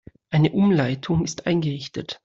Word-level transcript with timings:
Eine 0.31 0.51
Umleitung 0.53 1.23
ist 1.23 1.45
eingerichtet. 1.45 2.19